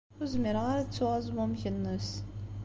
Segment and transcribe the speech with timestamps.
[0.19, 2.09] Ur zmireɣ ara ad ttuɣ azmumeg-nnes.